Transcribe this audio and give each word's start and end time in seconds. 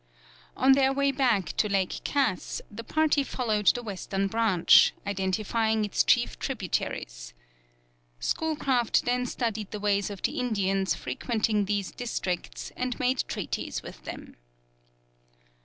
On 0.57 0.71
their 0.71 0.91
way 0.91 1.11
back 1.11 1.55
to 1.57 1.69
Lake 1.69 2.01
Cass, 2.03 2.59
the 2.71 2.83
party 2.83 3.21
followed 3.21 3.67
the 3.67 3.83
western 3.83 4.25
branch, 4.25 4.93
identifying 5.05 5.85
its 5.85 6.03
chief 6.03 6.39
tributaries. 6.39 7.35
Schoolcraft 8.19 9.05
then 9.05 9.27
studied 9.27 9.69
the 9.69 9.79
ways 9.79 10.09
of 10.09 10.23
the 10.23 10.39
Indians 10.39 10.95
frequenting 10.95 11.65
these 11.65 11.91
districts, 11.91 12.71
and 12.75 12.99
made 12.99 13.23
treaties 13.27 13.83
with 13.83 14.03
them. 14.03 14.37